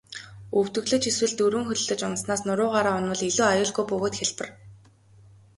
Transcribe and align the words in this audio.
Өвдөглөж 0.59 1.03
эсвэл 1.11 1.33
дөрвөн 1.37 1.65
хөллөж 1.67 1.99
унаснаас 2.07 2.41
нуруугаараа 2.47 2.97
унавал 2.99 3.21
илүү 3.29 3.45
аюулгүй 3.51 3.85
бөгөөд 3.87 4.13
хялбар. 4.19 4.49